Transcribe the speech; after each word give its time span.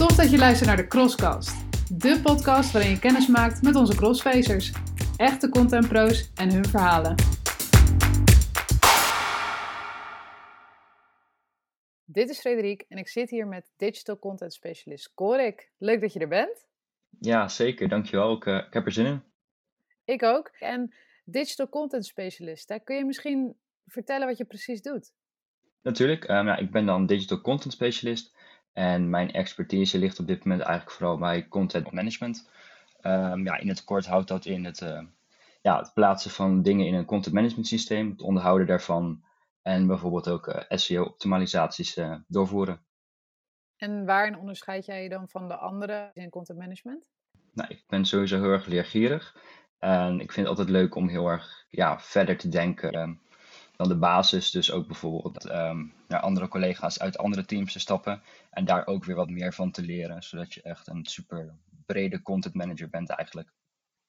Tof 0.00 0.16
dat 0.16 0.30
je 0.30 0.38
luistert 0.38 0.68
naar 0.68 0.76
de 0.76 0.86
Crosscast. 0.86 1.56
De 2.00 2.20
podcast 2.22 2.72
waarin 2.72 2.90
je 2.90 2.98
kennis 2.98 3.26
maakt 3.26 3.62
met 3.62 3.74
onze 3.76 3.96
crossfacers. 3.96 4.72
Echte 5.16 5.48
contentpro's 5.48 6.30
en 6.34 6.52
hun 6.52 6.64
verhalen. 6.64 7.14
Dit 12.04 12.28
is 12.28 12.40
Frederik 12.40 12.84
en 12.88 12.98
ik 12.98 13.08
zit 13.08 13.30
hier 13.30 13.46
met 13.46 13.72
Digital 13.76 14.18
Content 14.18 14.52
Specialist 14.52 15.14
Korik. 15.14 15.70
Leuk 15.78 16.00
dat 16.00 16.12
je 16.12 16.20
er 16.20 16.28
bent. 16.28 16.66
Ja, 17.18 17.48
zeker. 17.48 17.88
Dankjewel. 17.88 18.36
Ik, 18.36 18.44
uh, 18.44 18.56
ik 18.56 18.72
heb 18.72 18.86
er 18.86 18.92
zin 18.92 19.06
in. 19.06 19.22
Ik 20.04 20.22
ook. 20.22 20.50
En 20.58 20.94
Digital 21.24 21.68
Content 21.68 22.06
Specialist, 22.06 22.68
hè? 22.68 22.78
kun 22.78 22.96
je 22.96 23.04
misschien 23.04 23.54
vertellen 23.86 24.26
wat 24.26 24.38
je 24.38 24.44
precies 24.44 24.82
doet? 24.82 25.12
Natuurlijk. 25.82 26.28
Um, 26.28 26.46
ja, 26.46 26.56
ik 26.56 26.70
ben 26.70 26.86
dan 26.86 27.06
Digital 27.06 27.40
Content 27.40 27.72
Specialist. 27.72 28.38
En 28.72 29.10
mijn 29.10 29.32
expertise 29.32 29.98
ligt 29.98 30.18
op 30.18 30.26
dit 30.26 30.44
moment 30.44 30.62
eigenlijk 30.62 30.96
vooral 30.96 31.18
bij 31.18 31.48
content 31.48 31.92
management. 31.92 32.48
Um, 33.02 33.44
ja, 33.44 33.56
in 33.56 33.68
het 33.68 33.84
kort 33.84 34.06
houdt 34.06 34.28
dat 34.28 34.44
in 34.44 34.64
het, 34.64 34.80
uh, 34.80 35.02
ja, 35.62 35.78
het 35.78 35.94
plaatsen 35.94 36.30
van 36.30 36.62
dingen 36.62 36.86
in 36.86 36.94
een 36.94 37.04
content 37.04 37.34
management 37.34 37.66
systeem, 37.66 38.10
het 38.10 38.22
onderhouden 38.22 38.66
daarvan 38.66 39.22
en 39.62 39.86
bijvoorbeeld 39.86 40.28
ook 40.28 40.46
uh, 40.46 40.62
SEO-optimalisaties 40.68 41.96
uh, 41.96 42.14
doorvoeren. 42.26 42.80
En 43.76 44.04
waarin 44.04 44.38
onderscheid 44.38 44.86
jij 44.86 45.02
je 45.02 45.08
dan 45.08 45.28
van 45.28 45.48
de 45.48 45.56
anderen 45.56 46.10
in 46.14 46.30
content 46.30 46.58
management? 46.58 47.04
Nou, 47.52 47.68
ik 47.68 47.84
ben 47.86 48.04
sowieso 48.04 48.40
heel 48.40 48.50
erg 48.50 48.66
leergierig. 48.66 49.36
En 49.78 50.20
ik 50.20 50.32
vind 50.32 50.46
het 50.46 50.58
altijd 50.58 50.68
leuk 50.68 50.94
om 50.94 51.08
heel 51.08 51.28
erg 51.28 51.66
ja, 51.70 52.00
verder 52.00 52.36
te 52.36 52.48
denken 52.48 52.98
um, 52.98 53.20
dan 53.80 53.88
de 53.88 53.98
basis. 53.98 54.50
Dus 54.50 54.72
ook 54.72 54.86
bijvoorbeeld 54.86 55.50
um, 55.50 55.92
naar 56.08 56.20
andere 56.20 56.48
collega's 56.48 56.98
uit 56.98 57.18
andere 57.18 57.44
teams 57.44 57.72
te 57.72 57.80
stappen. 57.80 58.22
En 58.50 58.64
daar 58.64 58.86
ook 58.86 59.04
weer 59.04 59.16
wat 59.16 59.30
meer 59.30 59.52
van 59.52 59.70
te 59.70 59.82
leren. 59.82 60.22
Zodat 60.22 60.54
je 60.54 60.62
echt 60.62 60.88
een 60.88 61.04
super 61.04 61.54
brede 61.86 62.22
content 62.22 62.54
manager 62.54 62.90
bent 62.90 63.10
eigenlijk. 63.10 63.52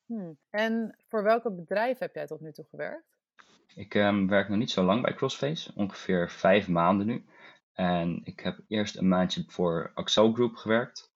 Hmm. 0.06 0.38
En 0.50 0.95
voor 1.08 1.23
welke 1.23 1.52
bedrijf 1.52 1.98
heb 1.98 2.16
jij 2.16 2.26
tot 2.26 2.42
nu 2.42 2.52
toe 2.52 2.66
gewerkt? 2.70 3.18
Ik 3.76 3.94
um, 3.94 4.28
werk 4.28 4.50
nog 4.50 4.58
niet 4.58 4.72
zo 4.72 4.84
lang 4.84 5.02
bij 5.02 5.14
Crossface, 5.14 5.72
ongeveer 5.76 6.30
vijf 6.30 6.67
maanden 6.67 7.08
nu. 7.08 7.26
En 7.73 8.22
ik 8.23 8.40
heb 8.40 8.60
eerst 8.67 8.98
een 8.98 9.08
maandje 9.08 9.44
voor 9.48 9.92
Axel 9.94 10.34
Group 10.34 10.56
gewerkt. 10.56 11.12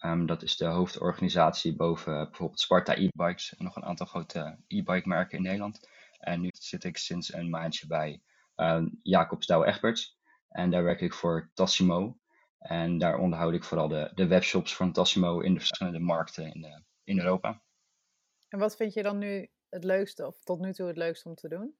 Um, 0.00 0.26
dat 0.26 0.42
is 0.42 0.56
de 0.56 0.66
hoofdorganisatie 0.66 1.76
boven 1.76 2.24
bijvoorbeeld 2.24 2.60
Sparta 2.60 2.96
e-bikes 2.96 3.54
en 3.56 3.64
nog 3.64 3.76
een 3.76 3.84
aantal 3.84 4.06
grote 4.06 4.56
e-bike 4.66 5.08
merken 5.08 5.36
in 5.36 5.42
Nederland. 5.42 5.88
En 6.24 6.40
nu 6.40 6.50
zit 6.52 6.84
ik 6.84 6.96
sinds 6.96 7.32
een 7.32 7.50
maandje 7.50 7.86
bij 7.86 8.20
uh, 8.56 8.86
Jacobs 9.02 9.46
Douwe 9.46 9.66
Egberts. 9.66 10.18
En 10.48 10.70
daar 10.70 10.84
werk 10.84 11.00
ik 11.00 11.14
voor 11.14 11.50
Tassimo. 11.54 12.18
En 12.58 12.98
daar 12.98 13.18
onderhoud 13.18 13.52
ik 13.52 13.64
vooral 13.64 13.88
de, 13.88 14.10
de 14.14 14.26
webshops 14.26 14.76
van 14.76 14.92
Tassimo 14.92 15.40
in 15.40 15.54
de 15.54 15.58
verschillende 15.58 15.98
markten 15.98 16.54
in, 16.54 16.60
de, 16.60 16.82
in 17.04 17.18
Europa. 17.18 17.62
En 18.48 18.58
wat 18.58 18.76
vind 18.76 18.94
je 18.94 19.02
dan 19.02 19.18
nu 19.18 19.48
het 19.68 19.84
leukste, 19.84 20.26
of 20.26 20.44
tot 20.44 20.60
nu 20.60 20.72
toe 20.72 20.86
het 20.86 20.96
leukste 20.96 21.28
om 21.28 21.34
te 21.34 21.48
doen? 21.48 21.74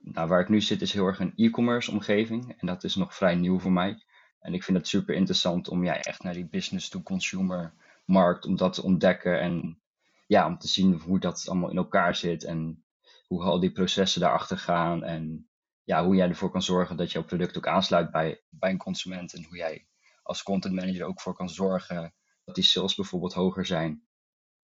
Nou, 0.00 0.28
waar 0.28 0.40
ik 0.40 0.48
nu 0.48 0.60
zit 0.60 0.82
is 0.82 0.92
heel 0.92 1.06
erg 1.06 1.20
een 1.20 1.32
e-commerce 1.36 1.90
omgeving. 1.90 2.54
En 2.58 2.66
dat 2.66 2.84
is 2.84 2.94
nog 2.94 3.14
vrij 3.14 3.34
nieuw 3.34 3.58
voor 3.58 3.72
mij. 3.72 4.02
En 4.40 4.54
ik 4.54 4.64
vind 4.64 4.78
het 4.78 4.88
super 4.88 5.14
interessant 5.14 5.68
om 5.68 5.84
ja, 5.84 6.00
echt 6.00 6.22
naar 6.22 6.32
die 6.32 6.48
business-to-consumer 6.48 7.74
markt, 8.04 8.46
om 8.46 8.56
dat 8.56 8.72
te 8.72 8.82
ontdekken. 8.82 9.40
En 9.40 9.80
ja, 10.26 10.46
om 10.46 10.58
te 10.58 10.68
zien 10.68 10.94
hoe 10.94 11.18
dat 11.18 11.44
allemaal 11.48 11.70
in 11.70 11.76
elkaar 11.76 12.14
zit. 12.16 12.44
En 12.44 12.84
hoe 13.32 13.42
al 13.44 13.60
die 13.60 13.72
processen 13.72 14.20
daarachter 14.20 14.58
gaan. 14.58 15.04
En 15.04 15.48
ja, 15.84 16.04
hoe 16.04 16.14
jij 16.14 16.28
ervoor 16.28 16.50
kan 16.50 16.62
zorgen 16.62 16.96
dat 16.96 17.12
jouw 17.12 17.24
product 17.24 17.56
ook 17.56 17.66
aansluit 17.66 18.10
bij, 18.10 18.42
bij 18.48 18.70
een 18.70 18.78
consument. 18.78 19.34
En 19.34 19.44
hoe 19.44 19.56
jij 19.56 19.86
als 20.22 20.42
content 20.42 20.74
manager 20.74 21.04
ook 21.04 21.20
voor 21.20 21.34
kan 21.34 21.50
zorgen 21.50 22.14
dat 22.44 22.54
die 22.54 22.64
sales 22.64 22.94
bijvoorbeeld 22.94 23.32
hoger 23.32 23.66
zijn. 23.66 24.06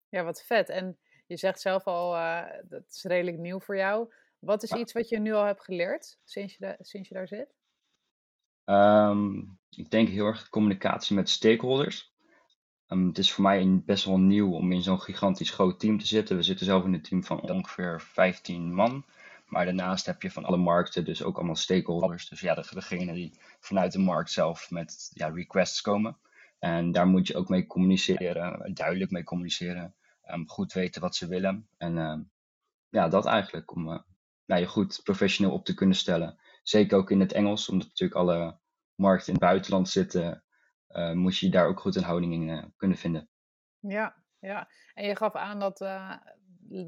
Ja, 0.09 0.25
wat 0.25 0.43
vet. 0.43 0.69
En 0.69 0.99
je 1.27 1.37
zegt 1.37 1.61
zelf 1.61 1.85
al, 1.85 2.17
uh, 2.17 2.45
dat 2.65 2.84
is 2.89 3.03
redelijk 3.03 3.39
nieuw 3.39 3.61
voor 3.61 3.77
jou. 3.77 4.12
Wat 4.39 4.62
is 4.62 4.73
iets 4.73 4.93
wat 4.93 5.09
je 5.09 5.19
nu 5.19 5.33
al 5.33 5.45
hebt 5.45 5.65
geleerd 5.65 6.19
sinds 6.25 6.57
je, 6.57 6.77
sinds 6.81 7.09
je 7.09 7.15
daar 7.15 7.28
zit? 7.28 7.57
Um, 8.65 9.59
ik 9.71 9.91
denk 9.91 10.09
heel 10.09 10.27
erg 10.27 10.49
communicatie 10.49 11.17
met 11.17 11.28
stakeholders. 11.28 12.15
Um, 12.88 13.06
het 13.06 13.19
is 13.19 13.32
voor 13.32 13.43
mij 13.44 13.82
best 13.84 14.04
wel 14.04 14.19
nieuw 14.19 14.53
om 14.53 14.72
in 14.72 14.82
zo'n 14.82 15.00
gigantisch 15.00 15.50
groot 15.50 15.81
team 15.81 15.99
te 15.99 16.06
zitten. 16.06 16.37
We 16.37 16.43
zitten 16.43 16.66
zelf 16.66 16.84
in 16.84 16.94
een 16.94 17.03
team 17.03 17.25
van 17.25 17.41
ongeveer 17.41 18.00
15 18.00 18.75
man. 18.75 19.04
Maar 19.47 19.65
daarnaast 19.65 20.06
heb 20.06 20.22
je 20.22 20.31
van 20.31 20.44
alle 20.44 20.56
markten 20.56 21.04
dus 21.04 21.22
ook 21.22 21.37
allemaal 21.37 21.56
stakeholders. 21.56 22.28
Dus 22.28 22.41
ja, 22.41 22.54
degene 22.54 23.12
die 23.12 23.32
vanuit 23.60 23.93
de 23.93 23.98
markt 23.98 24.31
zelf 24.31 24.71
met 24.71 25.10
ja, 25.15 25.28
requests 25.28 25.81
komen. 25.81 26.16
En 26.59 26.93
daar 26.93 27.06
moet 27.06 27.27
je 27.27 27.37
ook 27.37 27.48
mee 27.48 27.66
communiceren, 27.66 28.75
duidelijk 28.75 29.10
mee 29.10 29.25
communiceren. 29.25 29.94
Um, 30.31 30.48
goed 30.48 30.72
weten 30.72 31.00
wat 31.00 31.16
ze 31.16 31.27
willen. 31.27 31.69
En 31.77 31.97
uh, 31.97 32.19
ja, 32.88 33.09
dat 33.09 33.27
eigenlijk. 33.27 33.75
Om 33.75 33.88
uh, 33.88 33.98
nou, 34.47 34.60
je 34.60 34.66
goed 34.66 35.00
professioneel 35.04 35.53
op 35.53 35.65
te 35.65 35.75
kunnen 35.75 35.97
stellen. 35.97 36.38
Zeker 36.62 36.98
ook 36.98 37.10
in 37.10 37.21
het 37.21 37.32
Engels, 37.32 37.69
omdat 37.69 37.88
natuurlijk 37.88 38.21
alle 38.21 38.59
markten 38.94 39.27
in 39.27 39.34
het 39.34 39.43
buitenland 39.43 39.88
zitten. 39.88 40.44
Uh, 40.91 41.12
moet 41.12 41.38
je 41.38 41.50
daar 41.50 41.66
ook 41.66 41.81
goed 41.81 41.97
een 41.97 42.03
houding 42.03 42.32
in 42.32 42.72
kunnen 42.76 42.97
vinden. 42.97 43.28
Ja, 43.81 44.16
ja, 44.38 44.69
en 44.94 45.06
je 45.06 45.16
gaf 45.16 45.34
aan 45.34 45.59
dat 45.59 45.87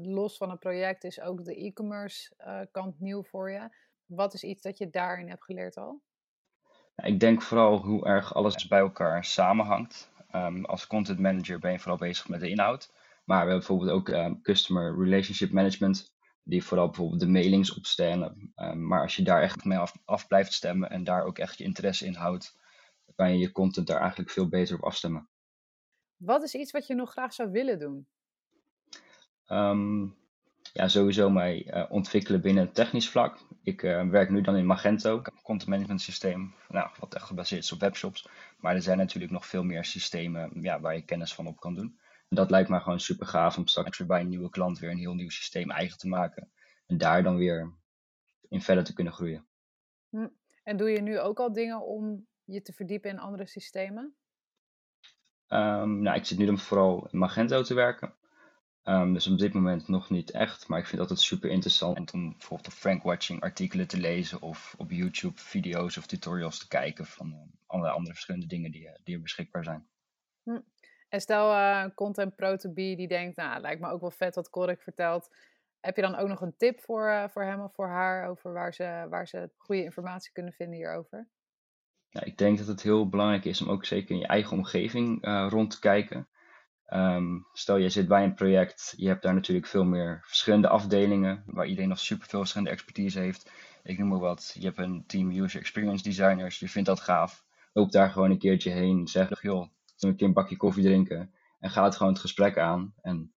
los 0.01 0.37
van 0.37 0.49
het 0.49 0.59
project 0.59 1.03
is 1.03 1.21
ook 1.21 1.45
de 1.45 1.55
e-commerce 1.55 2.35
kant 2.71 2.99
nieuw 2.99 3.23
voor 3.23 3.51
je. 3.51 3.69
Wat 4.05 4.33
is 4.33 4.43
iets 4.43 4.61
dat 4.61 4.77
je 4.77 4.89
daarin 4.89 5.29
hebt 5.29 5.43
geleerd 5.43 5.77
al? 5.77 6.01
Ik 6.95 7.19
denk 7.19 7.41
vooral 7.41 7.77
hoe 7.77 8.05
erg 8.05 8.33
alles 8.33 8.67
bij 8.67 8.79
elkaar 8.79 9.25
samenhangt. 9.25 10.11
Um, 10.35 10.65
als 10.65 10.87
content 10.87 11.19
manager 11.19 11.59
ben 11.59 11.71
je 11.71 11.79
vooral 11.79 11.97
bezig 11.97 12.27
met 12.27 12.39
de 12.39 12.49
inhoud. 12.49 12.93
Maar 13.25 13.45
we 13.45 13.51
hebben 13.51 13.67
bijvoorbeeld 13.67 13.91
ook 13.91 14.07
um, 14.09 14.41
customer 14.41 15.03
relationship 15.03 15.51
management, 15.51 16.13
die 16.43 16.63
vooral 16.63 16.85
bijvoorbeeld 16.85 17.19
de 17.19 17.27
mailings 17.27 17.77
opstellen. 17.77 18.53
Um, 18.55 18.87
maar 18.87 19.01
als 19.01 19.15
je 19.15 19.23
daar 19.23 19.41
echt 19.41 19.65
mee 19.65 19.77
af, 19.77 19.93
af, 20.05 20.27
blijft 20.27 20.53
stemmen 20.53 20.89
en 20.89 21.03
daar 21.03 21.23
ook 21.23 21.37
echt 21.37 21.57
je 21.57 21.63
interesse 21.63 22.05
in 22.05 22.13
houdt, 22.13 22.59
kan 23.15 23.31
je 23.31 23.37
je 23.37 23.51
content 23.51 23.87
daar 23.87 23.99
eigenlijk 23.99 24.29
veel 24.29 24.47
beter 24.47 24.75
op 24.75 24.83
afstemmen. 24.83 25.29
Wat 26.15 26.43
is 26.43 26.53
iets 26.53 26.71
wat 26.71 26.87
je 26.87 26.95
nog 26.95 27.11
graag 27.11 27.33
zou 27.33 27.51
willen 27.51 27.79
doen? 27.79 28.07
Um, 29.47 30.15
ja, 30.73 30.87
sowieso 30.87 31.29
mij 31.29 31.73
uh, 31.73 31.85
ontwikkelen 31.89 32.41
binnen 32.41 32.63
het 32.65 32.75
technisch 32.75 33.09
vlak. 33.09 33.39
Ik 33.63 33.83
uh, 33.83 34.09
werk 34.09 34.29
nu 34.29 34.41
dan 34.41 34.55
in 34.55 34.65
Magento, 34.65 35.17
een 35.17 35.41
content 35.43 35.69
management 35.69 36.01
systeem, 36.01 36.53
nou, 36.69 36.89
wat 36.99 37.15
echt 37.15 37.25
gebaseerd 37.25 37.63
is 37.63 37.71
op 37.71 37.79
webshops. 37.79 38.27
Maar 38.57 38.75
er 38.75 38.81
zijn 38.81 38.97
natuurlijk 38.97 39.31
nog 39.31 39.45
veel 39.45 39.63
meer 39.63 39.85
systemen 39.85 40.61
ja, 40.61 40.79
waar 40.79 40.95
je 40.95 41.05
kennis 41.05 41.33
van 41.33 41.47
op 41.47 41.59
kan 41.59 41.75
doen. 41.75 41.99
En 42.29 42.35
dat 42.35 42.49
lijkt 42.49 42.69
me 42.69 42.79
gewoon 42.79 42.99
super 42.99 43.27
gaaf 43.27 43.57
om 43.57 43.67
straks 43.67 43.97
weer 43.97 44.07
bij 44.07 44.21
een 44.21 44.29
nieuwe 44.29 44.49
klant 44.49 44.79
weer 44.79 44.91
een 44.91 44.97
heel 44.97 45.13
nieuw 45.13 45.29
systeem 45.29 45.71
eigen 45.71 45.97
te 45.97 46.07
maken. 46.07 46.51
En 46.87 46.97
daar 46.97 47.23
dan 47.23 47.37
weer 47.37 47.73
in 48.49 48.61
verder 48.61 48.83
te 48.83 48.93
kunnen 48.93 49.13
groeien. 49.13 49.45
Hm. 50.09 50.27
En 50.63 50.77
doe 50.77 50.89
je 50.89 51.01
nu 51.01 51.19
ook 51.19 51.39
al 51.39 51.53
dingen 51.53 51.85
om 51.85 52.27
je 52.43 52.61
te 52.61 52.73
verdiepen 52.73 53.09
in 53.09 53.19
andere 53.19 53.45
systemen? 53.45 54.15
Um, 55.47 56.01
nou, 56.01 56.17
ik 56.17 56.25
zit 56.25 56.37
nu 56.37 56.45
dan 56.45 56.59
vooral 56.59 57.07
in 57.11 57.17
Magento 57.17 57.61
te 57.61 57.73
werken. 57.73 58.13
Um, 58.83 59.13
dus 59.13 59.27
op 59.27 59.37
dit 59.37 59.53
moment 59.53 59.87
nog 59.87 60.09
niet 60.09 60.31
echt, 60.31 60.67
maar 60.67 60.79
ik 60.79 60.85
vind 60.85 61.01
het 61.01 61.09
altijd 61.09 61.27
super 61.27 61.49
interessant 61.49 62.13
om 62.13 62.31
bijvoorbeeld 62.31 62.67
op 62.67 62.79
Frankwatching 62.79 63.41
artikelen 63.41 63.87
te 63.87 63.97
lezen 63.97 64.41
of 64.41 64.75
op 64.77 64.91
YouTube 64.91 65.39
video's 65.39 65.97
of 65.97 66.05
tutorials 66.05 66.59
te 66.59 66.67
kijken 66.67 67.05
van 67.05 67.31
uh, 67.31 67.39
allerlei 67.65 67.95
andere 67.95 68.13
verschillende 68.13 68.47
dingen 68.47 68.71
die, 68.71 68.85
uh, 68.85 68.91
die 69.03 69.15
er 69.15 69.21
beschikbaar 69.21 69.63
zijn. 69.63 69.87
Hm. 70.43 70.59
En 71.09 71.21
stel 71.21 71.51
uh, 71.51 71.85
content 71.95 72.35
pro 72.35 72.55
to 72.55 72.69
be 72.69 72.95
die 72.95 73.07
denkt, 73.07 73.35
nou 73.35 73.61
lijkt 73.61 73.81
me 73.81 73.89
ook 73.89 74.01
wel 74.01 74.11
vet 74.11 74.35
wat 74.35 74.49
Corric 74.49 74.81
vertelt. 74.81 75.35
Heb 75.79 75.95
je 75.95 76.01
dan 76.01 76.15
ook 76.15 76.27
nog 76.27 76.41
een 76.41 76.57
tip 76.57 76.79
voor, 76.79 77.29
voor 77.31 77.43
hem 77.43 77.61
of 77.61 77.73
voor 77.73 77.87
haar 77.87 78.29
over 78.29 78.53
waar 78.53 78.73
ze, 78.73 79.07
waar 79.09 79.27
ze 79.27 79.49
goede 79.57 79.83
informatie 79.83 80.31
kunnen 80.31 80.53
vinden 80.53 80.75
hierover? 80.75 81.27
Ja, 82.13 82.23
ik 82.23 82.37
denk 82.37 82.57
dat 82.57 82.67
het 82.67 82.81
heel 82.81 83.09
belangrijk 83.09 83.45
is 83.45 83.61
om 83.61 83.69
ook 83.69 83.85
zeker 83.85 84.11
in 84.11 84.21
je 84.21 84.27
eigen 84.27 84.57
omgeving 84.57 85.25
rond 85.49 85.71
te 85.71 85.79
kijken. 85.79 86.27
Um, 86.93 87.47
stel 87.53 87.77
je 87.77 87.89
zit 87.89 88.07
bij 88.07 88.23
een 88.23 88.33
project, 88.33 88.93
je 88.97 89.07
hebt 89.07 89.21
daar 89.21 89.33
natuurlijk 89.33 89.67
veel 89.67 89.83
meer 89.83 90.21
verschillende 90.25 90.67
afdelingen 90.67 91.43
waar 91.45 91.65
iedereen 91.65 91.89
nog 91.89 91.99
super 91.99 92.27
veel 92.27 92.39
verschillende 92.39 92.73
expertise 92.73 93.19
heeft. 93.19 93.51
Ik 93.83 93.97
noem 93.97 94.07
maar 94.07 94.19
wat, 94.19 94.55
je 94.59 94.65
hebt 94.65 94.77
een 94.77 95.03
team 95.07 95.31
user 95.31 95.59
experience 95.59 96.03
designers, 96.03 96.59
je 96.59 96.69
vindt 96.69 96.87
dat 96.87 96.99
gaaf. 96.99 97.45
Loop 97.73 97.91
daar 97.91 98.09
gewoon 98.09 98.31
een 98.31 98.37
keertje 98.37 98.71
heen, 98.71 99.07
zeg 99.07 99.41
joh, 99.41 99.69
een 99.99 100.15
keer 100.15 100.27
een 100.27 100.33
bakje 100.33 100.57
koffie 100.57 100.83
drinken 100.83 101.33
en 101.59 101.69
ga 101.69 101.83
het 101.83 101.95
gewoon 101.95 102.11
het 102.11 102.21
gesprek 102.21 102.57
aan. 102.57 102.93
En 103.01 103.33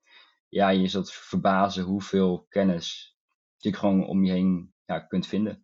ja, 0.49 0.69
je 0.69 0.89
zult 0.89 1.13
verbazen 1.13 1.85
hoeveel 1.85 2.47
kennis 2.49 3.17
je 3.57 3.75
gewoon 3.75 4.07
om 4.07 4.25
je 4.25 4.33
heen 4.33 4.73
kunt 5.09 5.27
vinden. 5.27 5.64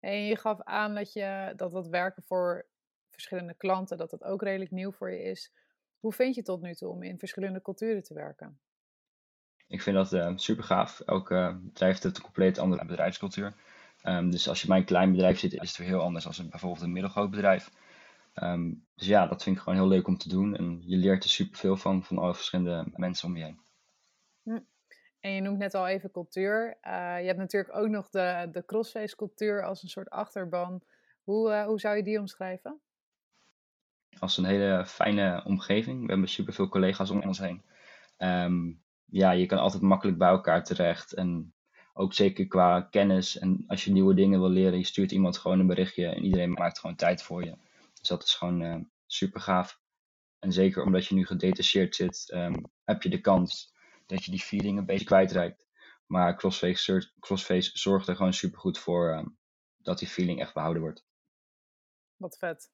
En 0.00 0.24
je 0.24 0.36
gaf 0.36 0.62
aan 0.62 0.94
dat, 0.94 1.12
je, 1.12 1.52
dat 1.56 1.72
dat 1.72 1.88
werken 1.88 2.22
voor 2.22 2.66
verschillende 3.10 3.54
klanten, 3.54 3.96
dat 3.96 4.10
dat 4.10 4.24
ook 4.24 4.42
redelijk 4.42 4.70
nieuw 4.70 4.92
voor 4.92 5.10
je 5.10 5.22
is. 5.22 5.52
Hoe 5.98 6.12
vind 6.12 6.34
je 6.34 6.40
het 6.40 6.50
tot 6.50 6.62
nu 6.62 6.74
toe 6.74 6.88
om 6.88 7.02
in 7.02 7.18
verschillende 7.18 7.62
culturen 7.62 8.02
te 8.02 8.14
werken? 8.14 8.58
Ik 9.66 9.82
vind 9.82 9.96
dat 9.96 10.12
uh, 10.12 10.32
super 10.36 10.64
gaaf. 10.64 11.00
Elk 11.00 11.30
uh, 11.30 11.56
bedrijf 11.60 12.02
heeft 12.02 12.16
een 12.16 12.22
compleet 12.22 12.58
andere 12.58 12.84
bedrijfscultuur. 12.84 13.54
Um, 14.04 14.30
dus 14.30 14.48
als 14.48 14.60
je 14.60 14.68
bij 14.68 14.76
een 14.76 14.84
klein 14.84 15.10
bedrijf 15.10 15.38
zit, 15.38 15.52
is 15.52 15.68
het 15.68 15.76
weer 15.76 15.86
heel 15.86 16.02
anders 16.02 16.24
dan 16.24 16.48
bijvoorbeeld 16.48 16.82
een 16.82 16.92
middelgroot 16.92 17.30
bedrijf. 17.30 17.70
Ehm, 18.34 18.72
dus 18.94 19.06
ja, 19.06 19.26
dat 19.26 19.42
vind 19.42 19.56
ik 19.56 19.62
gewoon 19.62 19.78
heel 19.78 19.88
leuk 19.88 20.06
om 20.06 20.18
te 20.18 20.28
doen. 20.28 20.56
En 20.56 20.82
je 20.84 20.96
leert 20.96 21.24
er 21.24 21.30
superveel 21.30 21.76
van, 21.76 22.04
van 22.04 22.18
alle 22.18 22.34
verschillende 22.34 22.84
mensen 22.96 23.28
om 23.28 23.36
je 23.36 23.44
heen. 23.44 23.60
Hm. 24.42 24.58
En 25.20 25.32
je 25.32 25.40
noemt 25.40 25.58
net 25.58 25.74
al 25.74 25.86
even 25.86 26.10
cultuur. 26.10 26.78
Uh, 26.82 27.20
je 27.20 27.26
hebt 27.26 27.38
natuurlijk 27.38 27.76
ook 27.76 27.88
nog 27.88 28.08
de, 28.08 28.48
de 28.52 28.64
crossface 28.64 29.16
cultuur 29.16 29.64
als 29.64 29.82
een 29.82 29.88
soort 29.88 30.10
achterban. 30.10 30.82
Hoe, 31.22 31.50
uh, 31.50 31.64
hoe 31.64 31.80
zou 31.80 31.96
je 31.96 32.02
die 32.02 32.18
omschrijven? 32.18 32.80
Als 34.18 34.36
een 34.36 34.44
hele 34.44 34.86
fijne 34.86 35.42
omgeving. 35.44 36.00
We 36.00 36.10
hebben 36.10 36.28
superveel 36.28 36.68
collega's 36.68 37.10
om 37.10 37.22
ons 37.22 37.38
heen. 37.38 37.62
Um, 38.18 38.82
ja, 39.04 39.30
je 39.30 39.46
kan 39.46 39.58
altijd 39.58 39.82
makkelijk 39.82 40.18
bij 40.18 40.28
elkaar 40.28 40.64
terecht. 40.64 41.12
En 41.12 41.54
ook 41.92 42.14
zeker 42.14 42.46
qua 42.46 42.80
kennis. 42.80 43.38
En 43.38 43.64
als 43.66 43.84
je 43.84 43.92
nieuwe 43.92 44.14
dingen 44.14 44.40
wil 44.40 44.48
leren, 44.48 44.78
je 44.78 44.84
stuurt 44.84 45.12
iemand 45.12 45.38
gewoon 45.38 45.60
een 45.60 45.66
berichtje 45.66 46.06
en 46.06 46.24
iedereen 46.24 46.52
maakt 46.52 46.78
gewoon 46.78 46.96
tijd 46.96 47.22
voor 47.22 47.44
je. 47.44 47.56
Dus 47.98 48.08
dat 48.08 48.22
is 48.22 48.34
gewoon 48.34 48.60
uh, 48.62 48.76
super 49.06 49.40
gaaf. 49.40 49.80
En 50.38 50.52
zeker 50.52 50.84
omdat 50.84 51.06
je 51.06 51.14
nu 51.14 51.26
gedetacheerd 51.26 51.96
zit, 51.96 52.30
um, 52.34 52.64
heb 52.84 53.02
je 53.02 53.08
de 53.08 53.20
kans 53.20 53.76
dat 54.08 54.24
je 54.24 54.30
die 54.30 54.40
feeling 54.40 54.78
een 54.78 54.86
beetje 54.86 55.06
kwijtraakt. 55.06 55.66
Maar 56.06 56.36
Crossface, 56.36 57.12
Crossface 57.20 57.70
zorgt 57.72 58.08
er 58.08 58.16
gewoon 58.16 58.32
super 58.32 58.58
goed 58.58 58.78
voor 58.78 59.16
um, 59.16 59.38
dat 59.76 59.98
die 59.98 60.08
feeling 60.08 60.40
echt 60.40 60.54
behouden 60.54 60.82
wordt. 60.82 61.04
Wat 62.16 62.38
vet. 62.38 62.70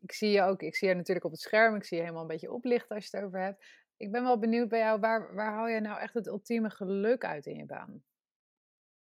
Ik 0.00 0.12
zie 0.12 0.30
je 0.30 0.42
ook, 0.42 0.62
ik 0.62 0.76
zie 0.76 0.88
je 0.88 0.94
natuurlijk 0.94 1.26
op 1.26 1.32
het 1.32 1.40
scherm, 1.40 1.74
ik 1.74 1.84
zie 1.84 1.96
je 1.96 2.02
helemaal 2.02 2.22
een 2.22 2.28
beetje 2.28 2.52
oplichten 2.52 2.94
als 2.96 3.10
je 3.10 3.16
het 3.16 3.26
over 3.26 3.40
hebt. 3.40 3.64
Ik 3.96 4.10
ben 4.10 4.22
wel 4.22 4.38
benieuwd 4.38 4.68
bij 4.68 4.78
jou, 4.78 5.00
waar, 5.00 5.34
waar 5.34 5.52
haal 5.52 5.68
je 5.68 5.80
nou 5.80 6.00
echt 6.00 6.14
het 6.14 6.26
ultieme 6.26 6.70
geluk 6.70 7.24
uit 7.24 7.46
in 7.46 7.56
je 7.56 7.66
baan? 7.66 8.02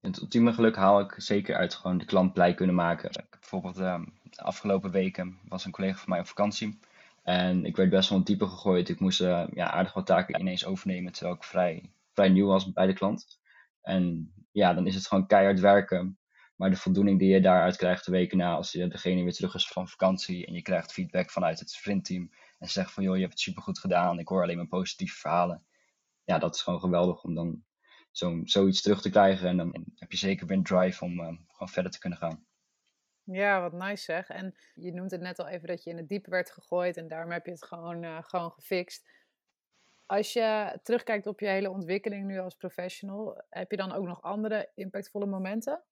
Het 0.00 0.20
ultieme 0.20 0.52
geluk 0.52 0.76
haal 0.76 1.00
ik 1.00 1.14
zeker 1.16 1.56
uit 1.56 1.74
gewoon 1.74 1.98
de 1.98 2.04
klant 2.04 2.32
blij 2.32 2.54
kunnen 2.54 2.74
maken. 2.74 3.10
Ik, 3.10 3.30
bijvoorbeeld 3.30 3.78
uh, 3.78 4.02
de 4.22 4.42
afgelopen 4.42 4.90
weken 4.90 5.38
was 5.48 5.64
een 5.64 5.72
collega 5.72 5.98
van 5.98 6.08
mij 6.08 6.20
op 6.20 6.26
vakantie. 6.26 6.78
En 7.28 7.64
ik 7.64 7.76
werd 7.76 7.90
best 7.90 8.08
wel 8.08 8.18
een 8.18 8.24
type 8.24 8.46
gegooid. 8.46 8.88
Ik 8.88 9.00
moest 9.00 9.20
uh, 9.20 9.46
ja, 9.52 9.70
aardig 9.70 9.92
wat 9.92 10.06
taken 10.06 10.40
ineens 10.40 10.64
overnemen 10.64 11.12
terwijl 11.12 11.34
ik 11.34 11.44
vrij, 11.44 11.92
vrij 12.12 12.28
nieuw 12.28 12.46
was 12.46 12.72
bij 12.72 12.86
de 12.86 12.92
klant. 12.92 13.40
En 13.82 14.32
ja, 14.52 14.74
dan 14.74 14.86
is 14.86 14.94
het 14.94 15.06
gewoon 15.06 15.26
keihard 15.26 15.60
werken. 15.60 16.18
Maar 16.56 16.70
de 16.70 16.76
voldoening 16.76 17.18
die 17.18 17.28
je 17.28 17.40
daaruit 17.40 17.76
krijgt 17.76 18.04
de 18.04 18.10
weken 18.10 18.38
na, 18.38 18.54
als 18.54 18.72
je 18.72 18.88
degene 18.88 19.22
weer 19.22 19.32
terug 19.32 19.54
is 19.54 19.68
van 19.68 19.88
vakantie 19.88 20.46
en 20.46 20.54
je 20.54 20.62
krijgt 20.62 20.92
feedback 20.92 21.30
vanuit 21.30 21.58
het 21.58 21.70
sprintteam 21.70 22.30
en 22.58 22.68
zegt 22.68 22.92
van 22.92 23.02
joh, 23.02 23.14
je 23.14 23.20
hebt 23.20 23.32
het 23.32 23.42
supergoed 23.42 23.78
gedaan, 23.78 24.18
ik 24.18 24.28
hoor 24.28 24.42
alleen 24.42 24.56
maar 24.56 24.66
positieve 24.66 25.16
verhalen. 25.16 25.64
Ja, 26.24 26.38
dat 26.38 26.54
is 26.54 26.62
gewoon 26.62 26.80
geweldig 26.80 27.22
om 27.22 27.34
dan 27.34 27.64
zo, 28.10 28.40
zoiets 28.44 28.82
terug 28.82 29.00
te 29.00 29.10
krijgen. 29.10 29.48
En 29.48 29.56
dan 29.56 29.84
heb 29.94 30.10
je 30.10 30.18
zeker 30.18 30.46
weer 30.46 30.56
een 30.56 30.62
drive 30.62 31.04
om 31.04 31.20
uh, 31.20 31.26
gewoon 31.26 31.68
verder 31.68 31.92
te 31.92 31.98
kunnen 31.98 32.18
gaan. 32.18 32.46
Ja, 33.30 33.60
wat 33.60 33.72
nice 33.72 34.02
zeg. 34.02 34.28
En 34.28 34.54
je 34.74 34.92
noemt 34.92 35.10
het 35.10 35.20
net 35.20 35.38
al 35.38 35.48
even 35.48 35.68
dat 35.68 35.84
je 35.84 35.90
in 35.90 35.96
het 35.96 36.08
diepe 36.08 36.30
werd 36.30 36.50
gegooid 36.50 36.96
en 36.96 37.08
daarom 37.08 37.30
heb 37.30 37.46
je 37.46 37.52
het 37.52 37.64
gewoon, 37.64 38.02
uh, 38.02 38.18
gewoon 38.22 38.50
gefixt. 38.50 39.10
Als 40.06 40.32
je 40.32 40.78
terugkijkt 40.82 41.26
op 41.26 41.40
je 41.40 41.46
hele 41.46 41.70
ontwikkeling 41.70 42.26
nu 42.26 42.38
als 42.38 42.54
professional, 42.54 43.42
heb 43.50 43.70
je 43.70 43.76
dan 43.76 43.92
ook 43.92 44.06
nog 44.06 44.22
andere 44.22 44.70
impactvolle 44.74 45.26
momenten? 45.26 45.82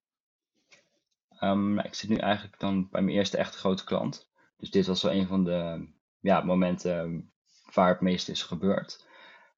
Um, 1.41 1.79
ik 1.79 1.95
zit 1.95 2.11
nu 2.11 2.17
eigenlijk 2.17 2.61
dan 2.61 2.89
bij 2.91 3.03
mijn 3.03 3.17
eerste 3.17 3.37
echte 3.37 3.59
grote 3.59 3.85
klant. 3.85 4.31
Dus 4.57 4.71
dit 4.71 4.87
was 4.87 5.03
wel 5.03 5.13
een 5.13 5.27
van 5.27 5.45
de 5.45 5.89
ja, 6.21 6.41
momenten 6.41 7.31
waar 7.75 7.89
het 7.89 8.01
meest 8.01 8.29
is 8.29 8.43
gebeurd. 8.43 9.07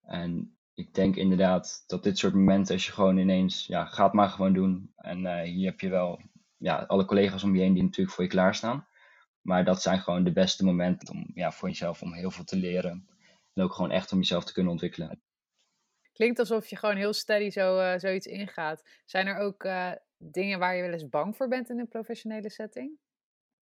En 0.02 0.56
ik 0.74 0.94
denk 0.94 1.16
inderdaad 1.16 1.84
dat 1.86 2.02
dit 2.02 2.18
soort 2.18 2.34
momenten, 2.34 2.74
als 2.74 2.86
je 2.86 2.92
gewoon 2.92 3.16
ineens, 3.16 3.66
ja, 3.66 3.84
gaat 3.84 4.12
maar 4.12 4.28
gewoon 4.28 4.52
doen. 4.52 4.92
En 4.96 5.20
uh, 5.20 5.40
hier 5.40 5.70
heb 5.70 5.80
je 5.80 5.88
wel 5.88 6.20
ja, 6.58 6.76
alle 6.76 7.04
collega's 7.04 7.42
om 7.42 7.54
je 7.54 7.62
heen 7.62 7.74
die 7.74 7.82
natuurlijk 7.82 8.14
voor 8.14 8.24
je 8.24 8.30
klaarstaan. 8.30 8.86
Maar 9.40 9.64
dat 9.64 9.82
zijn 9.82 10.00
gewoon 10.00 10.24
de 10.24 10.32
beste 10.32 10.64
momenten 10.64 11.14
om, 11.14 11.30
ja, 11.34 11.52
voor 11.52 11.68
jezelf 11.68 12.02
om 12.02 12.12
heel 12.12 12.30
veel 12.30 12.44
te 12.44 12.56
leren. 12.56 13.08
En 13.54 13.62
ook 13.62 13.72
gewoon 13.72 13.90
echt 13.90 14.12
om 14.12 14.18
jezelf 14.18 14.44
te 14.44 14.52
kunnen 14.52 14.72
ontwikkelen. 14.72 15.22
Klinkt 16.12 16.38
alsof 16.38 16.66
je 16.66 16.76
gewoon 16.76 16.96
heel 16.96 17.12
steady 17.12 17.50
zo, 17.50 17.78
uh, 17.78 17.98
zoiets 17.98 18.26
ingaat. 18.26 18.88
Zijn 19.04 19.26
er 19.26 19.36
ook 19.36 19.64
uh, 19.64 19.92
dingen 20.16 20.58
waar 20.58 20.76
je 20.76 20.82
wel 20.82 20.92
eens 20.92 21.08
bang 21.08 21.36
voor 21.36 21.48
bent 21.48 21.70
in 21.70 21.78
een 21.78 21.88
professionele 21.88 22.50
setting? 22.50 22.98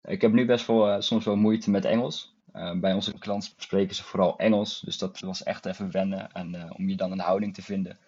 Ik 0.01 0.21
heb 0.21 0.31
nu 0.31 0.45
best 0.45 0.67
wel 0.67 1.01
soms 1.01 1.25
wel 1.25 1.35
moeite 1.35 1.69
met 1.69 1.85
Engels. 1.85 2.37
Bij 2.79 2.93
onze 2.93 3.19
klant 3.19 3.53
spreken 3.57 3.95
ze 3.95 4.03
vooral 4.03 4.37
Engels, 4.37 4.79
dus 4.79 4.97
dat 4.97 5.19
was 5.19 5.43
echt 5.43 5.65
even 5.65 5.91
wennen 5.91 6.31
en 6.31 6.73
om 6.75 6.89
je 6.89 6.95
dan 6.95 7.11
een 7.11 7.19
houding 7.19 7.53
te 7.53 7.61
vinden. 7.61 7.99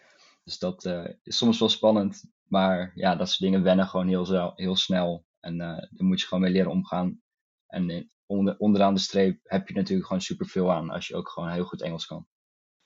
Dus 0.44 0.60
dat 0.60 0.86
is 1.24 1.38
soms 1.38 1.60
wel 1.60 1.70
spannend, 1.70 2.24
maar 2.48 2.92
ja, 2.96 3.16
dat 3.16 3.28
soort 3.28 3.40
dingen 3.40 3.64
wennen 3.64 3.88
gewoon 3.88 4.08
heel, 4.08 4.54
heel 4.56 4.76
snel. 4.76 5.26
En 5.40 5.58
daar 5.58 5.90
moet 5.98 6.22
je 6.22 6.28
gewoon 6.28 6.44
mee 6.44 6.52
leren 6.52 6.72
omgaan. 6.72 7.22
En 7.68 8.12
onder, 8.26 8.58
onderaan 8.58 8.94
de 8.94 9.00
streep 9.00 9.40
heb 9.44 9.68
je 9.68 9.74
natuurlijk 9.74 10.08
gewoon 10.08 10.22
superveel 10.22 10.72
aan 10.72 10.90
als 10.90 11.08
je 11.08 11.16
ook 11.16 11.30
gewoon 11.30 11.50
heel 11.50 11.66
goed 11.66 11.82
Engels 11.82 12.06
kan. 12.06 12.28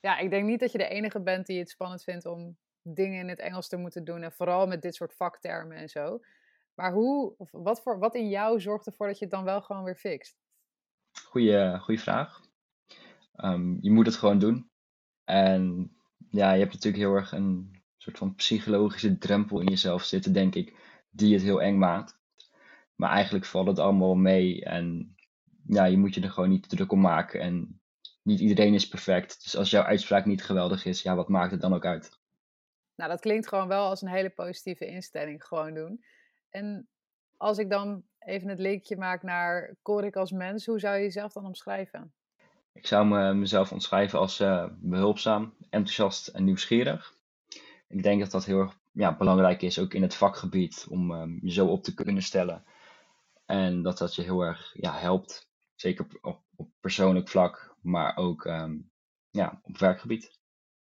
Ja, 0.00 0.18
ik 0.18 0.30
denk 0.30 0.46
niet 0.46 0.60
dat 0.60 0.72
je 0.72 0.78
de 0.78 0.88
enige 0.88 1.22
bent 1.22 1.46
die 1.46 1.58
het 1.58 1.70
spannend 1.70 2.02
vindt 2.02 2.26
om 2.26 2.58
dingen 2.82 3.20
in 3.20 3.28
het 3.28 3.38
Engels 3.38 3.68
te 3.68 3.76
moeten 3.76 4.04
doen. 4.04 4.22
En 4.22 4.32
vooral 4.32 4.66
met 4.66 4.82
dit 4.82 4.94
soort 4.94 5.14
vaktermen 5.14 5.76
en 5.76 5.88
zo. 5.88 6.20
Maar 6.74 6.92
hoe, 6.92 7.34
of 7.36 7.50
wat, 7.52 7.82
voor, 7.82 7.98
wat 7.98 8.14
in 8.14 8.28
jou 8.28 8.60
zorgt 8.60 8.86
ervoor 8.86 9.06
dat 9.06 9.18
je 9.18 9.24
het 9.24 9.34
dan 9.34 9.44
wel 9.44 9.62
gewoon 9.62 9.84
weer 9.84 9.96
fixt? 9.96 10.38
Goeie, 11.24 11.78
goeie 11.78 12.00
vraag. 12.00 12.40
Um, 13.36 13.78
je 13.80 13.90
moet 13.90 14.06
het 14.06 14.16
gewoon 14.16 14.38
doen. 14.38 14.70
En 15.24 15.92
ja, 16.30 16.52
je 16.52 16.60
hebt 16.60 16.72
natuurlijk 16.72 17.02
heel 17.02 17.14
erg 17.14 17.32
een 17.32 17.79
soort 18.02 18.18
van 18.18 18.34
psychologische 18.34 19.18
drempel 19.18 19.60
in 19.60 19.66
jezelf 19.66 20.04
zitten, 20.04 20.32
denk 20.32 20.54
ik, 20.54 20.74
die 21.10 21.32
het 21.32 21.42
heel 21.42 21.62
eng 21.62 21.78
maakt. 21.78 22.18
Maar 22.94 23.10
eigenlijk 23.10 23.44
valt 23.44 23.66
het 23.66 23.78
allemaal 23.78 24.14
mee 24.14 24.64
en 24.64 25.14
ja, 25.66 25.84
je 25.84 25.98
moet 25.98 26.14
je 26.14 26.20
er 26.20 26.30
gewoon 26.30 26.48
niet 26.48 26.68
te 26.68 26.76
druk 26.76 26.92
om 26.92 27.00
maken. 27.00 27.40
En 27.40 27.80
niet 28.22 28.40
iedereen 28.40 28.74
is 28.74 28.88
perfect. 28.88 29.42
Dus 29.42 29.56
als 29.56 29.70
jouw 29.70 29.82
uitspraak 29.82 30.24
niet 30.24 30.44
geweldig 30.44 30.84
is, 30.84 31.02
ja, 31.02 31.14
wat 31.14 31.28
maakt 31.28 31.50
het 31.50 31.60
dan 31.60 31.74
ook 31.74 31.84
uit? 31.84 32.18
Nou, 32.94 33.10
dat 33.10 33.20
klinkt 33.20 33.48
gewoon 33.48 33.68
wel 33.68 33.88
als 33.88 34.02
een 34.02 34.08
hele 34.08 34.30
positieve 34.30 34.86
instelling. 34.86 35.44
Gewoon 35.44 35.74
doen. 35.74 36.04
En 36.50 36.88
als 37.36 37.58
ik 37.58 37.70
dan 37.70 38.02
even 38.18 38.48
het 38.48 38.58
linkje 38.58 38.96
maak 38.96 39.22
naar 39.22 39.76
Korik 39.82 40.16
als 40.16 40.30
mens, 40.30 40.66
hoe 40.66 40.80
zou 40.80 40.96
je 40.96 41.02
jezelf 41.02 41.32
dan 41.32 41.46
omschrijven? 41.46 42.12
Ik 42.72 42.86
zou 42.86 43.06
me, 43.06 43.34
mezelf 43.34 43.72
omschrijven 43.72 44.18
als 44.18 44.40
uh, 44.40 44.66
behulpzaam, 44.70 45.54
enthousiast 45.70 46.28
en 46.28 46.44
nieuwsgierig. 46.44 47.18
Ik 47.90 48.02
denk 48.02 48.20
dat 48.20 48.30
dat 48.30 48.44
heel 48.44 48.60
erg 48.60 48.78
ja, 48.92 49.16
belangrijk 49.16 49.62
is, 49.62 49.78
ook 49.78 49.94
in 49.94 50.02
het 50.02 50.14
vakgebied, 50.14 50.86
om 50.88 51.10
um, 51.10 51.38
je 51.42 51.52
zo 51.52 51.66
op 51.66 51.82
te 51.82 51.94
kunnen 51.94 52.22
stellen. 52.22 52.64
En 53.46 53.82
dat 53.82 53.98
dat 53.98 54.14
je 54.14 54.22
heel 54.22 54.40
erg 54.40 54.70
ja, 54.74 54.98
helpt, 54.98 55.48
zeker 55.74 56.06
op, 56.20 56.42
op 56.56 56.70
persoonlijk 56.80 57.28
vlak, 57.28 57.76
maar 57.82 58.16
ook 58.16 58.44
um, 58.44 58.90
ja, 59.30 59.60
op 59.62 59.78
werkgebied. 59.78 60.38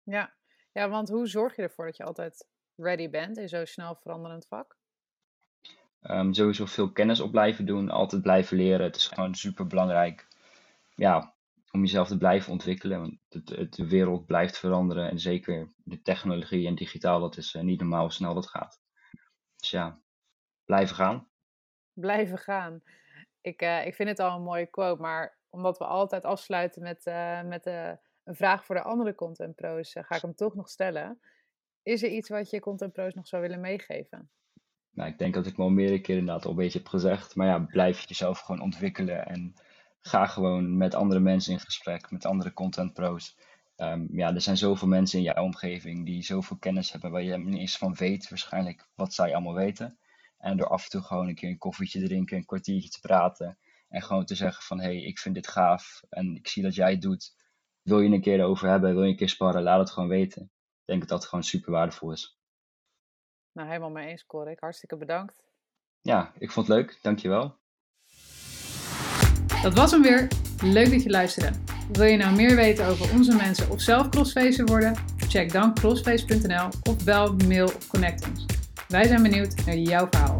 Ja. 0.03 0.33
ja, 0.71 0.89
want 0.89 1.09
hoe 1.09 1.27
zorg 1.27 1.55
je 1.55 1.61
ervoor 1.61 1.85
dat 1.85 1.97
je 1.97 2.03
altijd 2.03 2.47
ready 2.75 3.09
bent 3.09 3.37
in 3.37 3.49
zo'n 3.49 3.65
snel 3.65 3.95
veranderend 3.95 4.47
vak? 4.47 4.77
Um, 6.01 6.33
sowieso 6.33 6.65
veel 6.65 6.91
kennis 6.91 7.19
op 7.19 7.31
blijven 7.31 7.65
doen, 7.65 7.89
altijd 7.89 8.21
blijven 8.21 8.57
leren. 8.57 8.85
Het 8.85 8.95
is 8.95 9.07
gewoon 9.07 9.35
super 9.35 9.67
belangrijk 9.67 10.27
ja, 10.95 11.34
om 11.75 11.81
jezelf 11.81 12.07
te 12.07 12.17
blijven 12.17 12.51
ontwikkelen. 12.51 12.99
Want 12.99 13.17
het, 13.29 13.73
de 13.73 13.87
wereld 13.87 14.25
blijft 14.25 14.57
veranderen 14.57 15.09
en 15.09 15.19
zeker 15.19 15.73
de 15.83 16.01
technologie 16.01 16.67
en 16.67 16.75
digitaal, 16.75 17.19
dat 17.19 17.37
is 17.37 17.53
uh, 17.53 17.61
niet 17.61 17.79
normaal 17.79 18.01
hoe 18.01 18.11
snel 18.11 18.33
dat 18.33 18.47
gaat. 18.47 18.81
Dus 19.55 19.69
ja, 19.69 19.99
blijven 20.65 20.95
gaan. 20.95 21.27
Blijven 21.93 22.37
gaan. 22.37 22.83
Ik, 23.41 23.61
uh, 23.61 23.85
ik 23.85 23.95
vind 23.95 24.09
het 24.09 24.19
al 24.19 24.35
een 24.35 24.43
mooie 24.43 24.65
quote, 24.65 25.01
maar 25.01 25.37
omdat 25.49 25.77
we 25.77 25.85
altijd 25.85 26.23
afsluiten 26.23 26.81
met, 26.81 27.05
uh, 27.05 27.43
met 27.43 27.65
een 27.65 28.35
vraag 28.35 28.65
voor 28.65 28.75
de 28.75 28.83
andere 28.83 29.15
content 29.15 29.55
pro's, 29.55 29.91
ga 29.91 30.15
ik 30.15 30.21
hem 30.21 30.35
toch 30.35 30.55
nog 30.55 30.69
stellen. 30.69 31.19
Is 31.83 32.03
er 32.03 32.09
iets 32.09 32.29
wat 32.29 32.49
je 32.49 32.59
content 32.59 32.93
pro's 32.93 33.13
nog 33.13 33.27
zou 33.27 33.41
willen 33.41 33.59
meegeven? 33.59 34.29
nou, 34.95 35.09
ik 35.09 35.17
denk 35.17 35.33
dat 35.33 35.45
ik 35.45 35.57
me 35.57 35.63
al 35.63 35.69
meerdere 35.69 36.01
keren 36.01 36.19
inderdaad 36.19 36.45
al 36.45 36.51
een 36.51 36.57
beetje 36.57 36.77
heb 36.77 36.87
gezegd. 36.87 37.35
Maar 37.35 37.47
ja, 37.47 37.59
blijf 37.59 38.07
jezelf 38.07 38.39
gewoon 38.39 38.61
ontwikkelen 38.61 39.25
en 39.25 39.53
ga 40.07 40.25
gewoon 40.25 40.77
met 40.77 40.95
andere 40.95 41.19
mensen 41.19 41.53
in 41.53 41.59
gesprek, 41.59 42.11
met 42.11 42.25
andere 42.25 42.53
content 42.53 42.93
pro's. 42.93 43.37
Um, 43.77 44.07
ja, 44.11 44.33
er 44.33 44.41
zijn 44.41 44.57
zoveel 44.57 44.87
mensen 44.87 45.17
in 45.17 45.23
jouw 45.23 45.43
omgeving 45.43 46.05
die 46.05 46.23
zoveel 46.23 46.57
kennis 46.57 46.91
hebben 46.91 47.11
waar 47.11 47.23
je 47.23 47.37
niet 47.37 47.59
eens 47.59 47.77
van 47.77 47.95
weet 47.95 48.29
waarschijnlijk 48.29 48.87
wat 48.95 49.13
zij 49.13 49.33
allemaal 49.33 49.53
weten. 49.53 49.97
En 50.37 50.57
door 50.57 50.67
af 50.67 50.83
en 50.83 50.89
toe 50.89 51.01
gewoon 51.01 51.27
een 51.27 51.35
keer 51.35 51.49
een 51.49 51.57
koffietje 51.57 52.03
drinken, 52.03 52.37
een 52.37 52.45
kwartiertje 52.45 52.89
te 52.89 52.99
praten 52.99 53.57
en 53.89 54.01
gewoon 54.01 54.25
te 54.25 54.35
zeggen 54.35 54.63
van 54.63 54.79
hé, 54.79 54.85
hey, 54.85 55.01
ik 55.01 55.19
vind 55.19 55.35
dit 55.35 55.47
gaaf 55.47 56.03
en 56.09 56.35
ik 56.35 56.47
zie 56.47 56.63
dat 56.63 56.75
jij 56.75 56.91
het 56.91 57.01
doet. 57.01 57.35
Wil 57.81 57.99
je 57.99 58.13
een 58.13 58.21
keer 58.21 58.39
erover 58.39 58.69
hebben, 58.69 58.93
wil 58.93 59.03
je 59.03 59.09
een 59.09 59.15
keer 59.15 59.29
sparren, 59.29 59.63
laat 59.63 59.79
het 59.79 59.91
gewoon 59.91 60.09
weten. 60.09 60.41
Ik 60.41 60.85
denk 60.85 60.99
dat 60.99 61.09
dat 61.09 61.25
gewoon 61.25 61.43
super 61.43 61.71
waardevol 61.71 62.11
is. 62.11 62.39
Nou, 63.51 63.67
helemaal 63.67 63.91
mee 63.91 64.07
eens, 64.07 64.25
Corik. 64.25 64.59
Hartstikke 64.59 64.97
bedankt. 64.97 65.43
Ja, 66.01 66.33
ik 66.37 66.51
vond 66.51 66.67
het 66.67 66.77
leuk. 66.77 66.99
Dankjewel. 67.01 67.57
Dat 69.65 69.73
was 69.73 69.91
hem 69.91 70.01
weer. 70.01 70.27
Leuk 70.63 70.91
dat 70.91 71.03
je 71.03 71.09
luisterde. 71.09 71.49
Wil 71.91 72.05
je 72.05 72.17
nou 72.17 72.35
meer 72.35 72.55
weten 72.55 72.85
over 72.85 73.13
onze 73.13 73.35
mensen 73.35 73.69
of 73.69 73.81
zelf 73.81 74.09
crossfacer 74.09 74.65
worden? 74.65 74.95
Check 75.27 75.51
dan 75.51 75.73
crossface.nl 75.73 76.67
of 76.83 77.03
bel, 77.03 77.35
mail 77.47 77.65
of 77.65 77.87
connect 77.87 78.27
ons. 78.29 78.45
Wij 78.87 79.07
zijn 79.07 79.23
benieuwd 79.23 79.65
naar 79.65 79.77
jouw 79.77 80.07
verhaal. 80.09 80.37